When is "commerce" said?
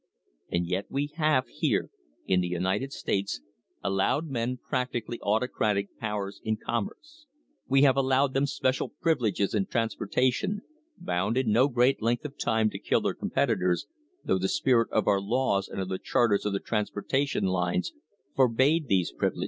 6.57-7.27